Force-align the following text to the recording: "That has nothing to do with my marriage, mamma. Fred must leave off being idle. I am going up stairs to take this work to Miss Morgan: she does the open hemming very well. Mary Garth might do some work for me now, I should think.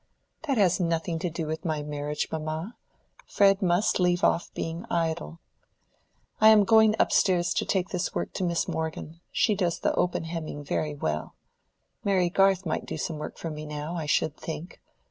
"That 0.47 0.57
has 0.57 0.79
nothing 0.79 1.19
to 1.19 1.29
do 1.29 1.45
with 1.45 1.63
my 1.63 1.83
marriage, 1.83 2.27
mamma. 2.31 2.75
Fred 3.27 3.61
must 3.61 3.99
leave 3.99 4.23
off 4.23 4.51
being 4.55 4.83
idle. 4.89 5.37
I 6.39 6.49
am 6.49 6.63
going 6.63 6.95
up 6.97 7.11
stairs 7.11 7.53
to 7.53 7.65
take 7.65 7.89
this 7.89 8.15
work 8.15 8.33
to 8.33 8.43
Miss 8.43 8.67
Morgan: 8.67 9.21
she 9.31 9.53
does 9.53 9.77
the 9.77 9.93
open 9.93 10.23
hemming 10.23 10.63
very 10.63 10.95
well. 10.95 11.35
Mary 12.03 12.31
Garth 12.31 12.65
might 12.65 12.87
do 12.87 12.97
some 12.97 13.17
work 13.19 13.37
for 13.37 13.51
me 13.51 13.63
now, 13.67 13.95
I 13.95 14.07
should 14.07 14.35
think. 14.35 14.81